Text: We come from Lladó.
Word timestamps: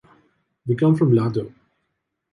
We 0.65 0.73
come 0.75 0.95
from 0.95 1.11
Lladó. 1.11 1.53